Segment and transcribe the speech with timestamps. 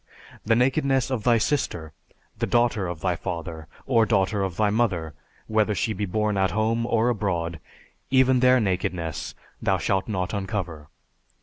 [0.43, 1.93] The nakedness of thy sister,
[2.39, 5.13] the daughter of thy father, or daughter of thy mother,
[5.45, 7.59] whether she be born at home, or abroad,
[8.09, 10.87] even their nakedness thou shalt not uncover.